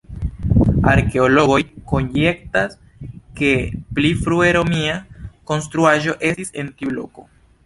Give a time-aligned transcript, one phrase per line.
[0.91, 1.57] Arkeologoj
[1.91, 2.73] konjektas,
[3.41, 3.53] ke
[3.99, 4.97] pli frue romia
[5.53, 7.29] konstruaĵo estis en tiu loko.